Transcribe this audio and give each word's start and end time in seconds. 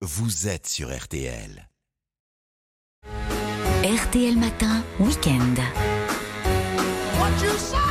vous 0.00 0.46
êtes 0.46 0.68
sur 0.68 0.96
RTL. 0.96 1.68
RTL 3.82 4.38
Matin, 4.38 4.84
week-end. 5.00 5.54
Bon 7.18 7.87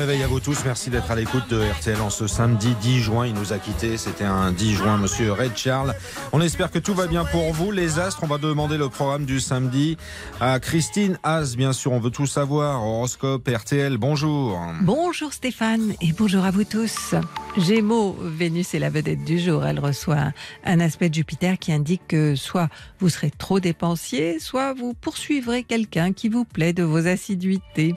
réveil 0.00 0.22
à 0.22 0.28
vous 0.28 0.40
tous, 0.40 0.64
merci 0.64 0.88
d'être 0.88 1.10
à 1.10 1.14
l'écoute 1.14 1.46
de 1.50 1.60
RTL 1.60 2.00
en 2.00 2.08
ce 2.08 2.26
samedi 2.26 2.74
10 2.80 3.00
juin. 3.00 3.26
Il 3.26 3.34
nous 3.34 3.52
a 3.52 3.58
quittés, 3.58 3.98
c'était 3.98 4.24
un 4.24 4.50
10 4.50 4.74
juin, 4.76 4.96
monsieur 4.96 5.30
Red 5.30 5.54
Charles. 5.58 5.94
On 6.32 6.40
espère 6.40 6.70
que 6.70 6.78
tout 6.78 6.94
va 6.94 7.06
bien 7.06 7.26
pour 7.26 7.52
vous. 7.52 7.70
Les 7.70 7.98
astres, 7.98 8.20
on 8.22 8.26
va 8.26 8.38
demander 8.38 8.78
le 8.78 8.88
programme 8.88 9.26
du 9.26 9.40
samedi 9.40 9.98
à 10.40 10.58
Christine 10.58 11.18
Haas, 11.22 11.54
bien 11.54 11.74
sûr. 11.74 11.92
On 11.92 12.00
veut 12.00 12.10
tout 12.10 12.26
savoir. 12.26 12.82
Horoscope, 12.82 13.46
RTL, 13.46 13.98
bonjour. 13.98 14.58
Bonjour 14.80 15.34
Stéphane 15.34 15.92
et 16.00 16.14
bonjour 16.14 16.46
à 16.46 16.50
vous 16.50 16.64
tous. 16.64 17.14
Gémeaux, 17.56 18.16
Vénus 18.20 18.74
est 18.74 18.78
la 18.78 18.90
vedette 18.90 19.24
du 19.24 19.38
jour. 19.40 19.66
Elle 19.66 19.80
reçoit 19.80 20.32
un 20.64 20.78
aspect 20.78 21.08
de 21.08 21.14
Jupiter 21.14 21.58
qui 21.58 21.72
indique 21.72 22.02
que 22.06 22.36
soit 22.36 22.68
vous 23.00 23.08
serez 23.08 23.30
trop 23.30 23.58
dépensier, 23.58 24.38
soit 24.38 24.72
vous 24.72 24.94
poursuivrez 24.94 25.64
quelqu'un 25.64 26.12
qui 26.12 26.28
vous 26.28 26.44
plaît 26.44 26.72
de 26.72 26.84
vos 26.84 27.08
assiduités. 27.08 27.94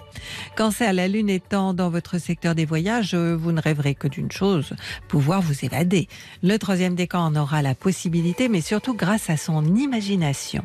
À 0.79 0.93
la 0.93 1.07
Lune 1.07 1.29
étant 1.29 1.73
dans 1.73 1.89
votre 1.89 2.17
secteur 2.17 2.55
des 2.55 2.65
voyages, 2.65 3.13
vous 3.13 3.51
ne 3.51 3.61
rêverez 3.61 3.95
que 3.95 4.07
d'une 4.07 4.31
chose, 4.31 4.73
pouvoir 5.07 5.41
vous 5.41 5.63
évader. 5.63 6.07
Le 6.41 6.57
troisième 6.57 6.95
décan 6.95 7.25
en 7.25 7.35
aura 7.35 7.61
la 7.61 7.75
possibilité, 7.75 8.49
mais 8.49 8.61
surtout 8.61 8.95
grâce 8.95 9.29
à 9.29 9.37
son 9.37 9.63
imagination. 9.75 10.63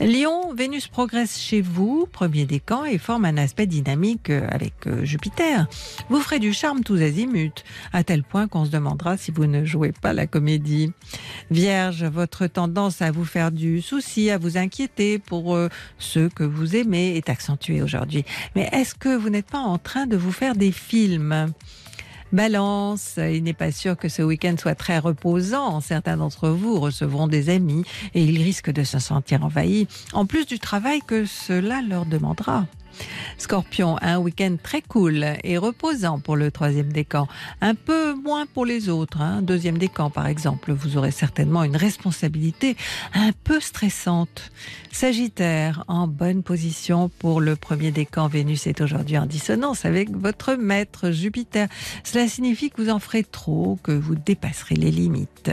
Lion, 0.00 0.54
Vénus 0.54 0.88
progresse 0.88 1.38
chez 1.38 1.60
vous, 1.60 2.08
premier 2.10 2.46
décan, 2.46 2.84
et 2.84 2.98
forme 2.98 3.26
un 3.26 3.36
aspect 3.36 3.66
dynamique 3.66 4.30
avec 4.30 4.74
Jupiter. 5.02 5.68
Vous 6.08 6.20
ferez 6.20 6.40
du 6.40 6.52
charme 6.52 6.82
tous 6.82 7.00
azimuts, 7.00 7.62
tel 8.08 8.22
point 8.22 8.48
qu'on 8.48 8.64
se 8.64 8.70
demandera 8.70 9.18
si 9.18 9.30
vous 9.30 9.44
ne 9.44 9.66
jouez 9.66 9.92
pas 9.92 10.14
la 10.14 10.26
comédie. 10.26 10.94
Vierge, 11.50 12.04
votre 12.04 12.46
tendance 12.46 13.02
à 13.02 13.10
vous 13.10 13.26
faire 13.26 13.52
du 13.52 13.82
souci, 13.82 14.30
à 14.30 14.38
vous 14.38 14.56
inquiéter 14.56 15.18
pour 15.18 15.54
euh, 15.54 15.68
ceux 15.98 16.30
que 16.30 16.42
vous 16.42 16.74
aimez 16.74 17.18
est 17.18 17.28
accentuée 17.28 17.82
aujourd'hui. 17.82 18.24
Mais 18.56 18.70
est-ce 18.72 18.94
que 18.94 19.14
vous 19.14 19.28
n'êtes 19.28 19.50
pas 19.50 19.58
en 19.58 19.76
train 19.76 20.06
de 20.06 20.16
vous 20.16 20.32
faire 20.32 20.54
des 20.56 20.72
films? 20.72 21.52
Balance, 22.32 23.18
il 23.18 23.42
n'est 23.42 23.52
pas 23.52 23.72
sûr 23.72 23.94
que 23.94 24.08
ce 24.08 24.22
week-end 24.22 24.54
soit 24.58 24.74
très 24.74 24.98
reposant. 24.98 25.82
Certains 25.82 26.16
d'entre 26.16 26.48
vous 26.48 26.80
recevront 26.80 27.28
des 27.28 27.50
amis 27.50 27.84
et 28.14 28.24
ils 28.24 28.42
risquent 28.42 28.72
de 28.72 28.84
se 28.84 28.98
sentir 28.98 29.44
envahis, 29.44 29.86
en 30.14 30.24
plus 30.24 30.46
du 30.46 30.58
travail 30.58 31.00
que 31.06 31.26
cela 31.26 31.82
leur 31.82 32.06
demandera. 32.06 32.64
Scorpion, 33.38 33.96
un 34.02 34.18
week-end 34.18 34.56
très 34.60 34.82
cool 34.82 35.24
et 35.44 35.58
reposant 35.58 36.18
pour 36.18 36.36
le 36.36 36.50
troisième 36.50 36.92
décan. 36.92 37.28
Un 37.60 37.74
peu 37.74 38.14
moins 38.14 38.46
pour 38.46 38.66
les 38.66 38.88
autres. 38.88 39.20
Hein. 39.20 39.42
Deuxième 39.42 39.78
décan, 39.78 40.10
par 40.10 40.26
exemple, 40.26 40.72
vous 40.72 40.96
aurez 40.96 41.12
certainement 41.12 41.62
une 41.62 41.76
responsabilité 41.76 42.76
un 43.14 43.30
peu 43.44 43.60
stressante. 43.60 44.50
Sagittaire, 44.90 45.84
en 45.86 46.08
bonne 46.08 46.42
position 46.42 47.08
pour 47.08 47.40
le 47.40 47.54
premier 47.54 47.92
décan. 47.92 48.26
Vénus 48.26 48.66
est 48.66 48.80
aujourd'hui 48.80 49.16
en 49.18 49.26
dissonance 49.26 49.84
avec 49.84 50.10
votre 50.10 50.54
maître 50.54 51.12
Jupiter. 51.12 51.68
Cela 52.02 52.26
signifie 52.26 52.70
que 52.70 52.82
vous 52.82 52.90
en 52.90 52.98
ferez 52.98 53.22
trop, 53.22 53.78
que 53.84 53.92
vous 53.92 54.16
dépasserez 54.16 54.74
les 54.74 54.90
limites. 54.90 55.52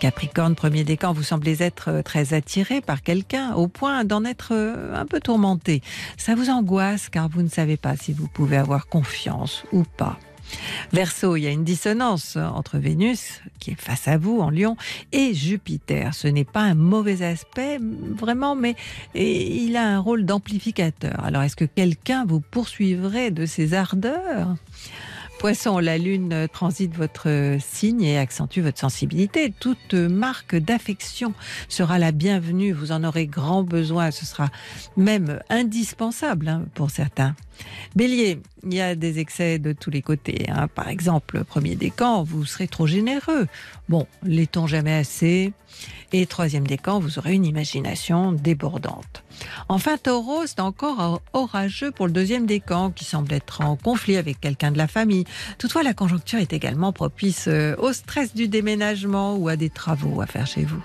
Capricorne, 0.00 0.56
premier 0.56 0.82
décan, 0.82 1.12
vous 1.12 1.22
semblez 1.22 1.62
être 1.62 2.02
très 2.02 2.34
attiré 2.34 2.80
par 2.80 3.02
quelqu'un 3.02 3.54
au 3.54 3.68
point 3.68 4.04
d'en 4.04 4.24
être 4.24 4.52
un 4.52 5.06
peu 5.06 5.20
tourmenté. 5.20 5.80
Ça 6.16 6.34
vous 6.34 6.50
angoisse 6.50 7.03
car 7.10 7.28
vous 7.28 7.42
ne 7.42 7.48
savez 7.48 7.76
pas 7.76 7.96
si 7.96 8.12
vous 8.12 8.28
pouvez 8.28 8.56
avoir 8.56 8.86
confiance 8.86 9.64
ou 9.72 9.84
pas. 9.84 10.18
Verseau, 10.92 11.36
il 11.36 11.42
y 11.42 11.46
a 11.46 11.50
une 11.50 11.64
dissonance 11.64 12.36
entre 12.36 12.78
Vénus, 12.78 13.40
qui 13.58 13.70
est 13.70 13.80
face 13.80 14.08
à 14.08 14.18
vous 14.18 14.40
en 14.40 14.50
Lion, 14.50 14.76
et 15.10 15.32
Jupiter. 15.32 16.14
Ce 16.14 16.28
n'est 16.28 16.44
pas 16.44 16.60
un 16.60 16.74
mauvais 16.74 17.22
aspect, 17.22 17.78
vraiment, 17.80 18.54
mais 18.54 18.76
il 19.14 19.74
a 19.76 19.88
un 19.88 19.98
rôle 19.98 20.26
d'amplificateur. 20.26 21.24
Alors, 21.24 21.42
est-ce 21.42 21.56
que 21.56 21.64
quelqu'un 21.64 22.26
vous 22.26 22.40
poursuivrait 22.40 23.30
de 23.30 23.46
ses 23.46 23.72
ardeurs? 23.72 24.54
Poisson, 25.44 25.78
la 25.78 25.98
Lune 25.98 26.48
transite 26.50 26.96
votre 26.96 27.58
signe 27.60 28.00
et 28.00 28.16
accentue 28.16 28.60
votre 28.60 28.78
sensibilité. 28.78 29.52
Toute 29.60 29.92
marque 29.92 30.56
d'affection 30.56 31.34
sera 31.68 31.98
la 31.98 32.12
bienvenue. 32.12 32.72
Vous 32.72 32.92
en 32.92 33.04
aurez 33.04 33.26
grand 33.26 33.62
besoin. 33.62 34.10
Ce 34.10 34.24
sera 34.24 34.48
même 34.96 35.40
indispensable 35.50 36.48
hein, 36.48 36.64
pour 36.72 36.90
certains. 36.90 37.36
Bélier, 37.94 38.40
il 38.64 38.72
y 38.72 38.80
a 38.80 38.94
des 38.94 39.18
excès 39.18 39.58
de 39.58 39.72
tous 39.72 39.90
les 39.90 40.00
côtés. 40.00 40.46
Hein. 40.48 40.66
Par 40.68 40.88
exemple, 40.88 41.44
premier 41.44 41.76
décan, 41.76 42.22
vous 42.22 42.46
serez 42.46 42.66
trop 42.66 42.86
généreux. 42.86 43.46
Bon, 43.90 44.06
l'est-on 44.22 44.66
jamais 44.66 44.94
assez? 44.94 45.52
Et 46.12 46.26
troisième 46.26 46.66
décan, 46.66 47.00
vous 47.00 47.18
aurez 47.18 47.34
une 47.34 47.44
imagination 47.44 48.32
débordante. 48.32 49.24
Enfin, 49.68 49.96
taureau, 49.96 50.46
c'est 50.46 50.60
encore 50.60 51.20
orageux 51.32 51.90
pour 51.90 52.06
le 52.06 52.12
deuxième 52.12 52.46
décan 52.46 52.90
qui 52.92 53.04
semble 53.04 53.32
être 53.32 53.62
en 53.62 53.74
conflit 53.74 54.16
avec 54.16 54.40
quelqu'un 54.40 54.70
de 54.70 54.78
la 54.78 54.86
famille. 54.86 55.24
Toutefois, 55.58 55.82
la 55.82 55.94
conjoncture 55.94 56.38
est 56.38 56.52
également 56.52 56.92
propice 56.92 57.46
euh, 57.48 57.74
au 57.78 57.92
stress 57.92 58.34
du 58.34 58.48
déménagement 58.48 59.36
ou 59.36 59.48
à 59.48 59.56
des 59.56 59.70
travaux 59.70 60.20
à 60.20 60.26
faire 60.26 60.46
chez 60.46 60.64
vous. 60.64 60.82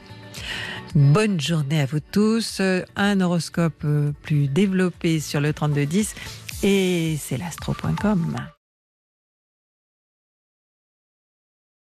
Bonne 0.96 1.40
journée 1.40 1.82
à 1.82 1.86
vous 1.86 2.00
tous. 2.00 2.62
Un 2.96 3.22
horoscope 3.22 3.82
euh, 3.86 4.12
plus 4.24 4.48
développé 4.48 5.20
sur 5.20 5.40
le 5.40 5.54
3210 5.54 6.16
et 6.64 7.18
c'est 7.20 7.38
l'astro.com. 7.38 8.36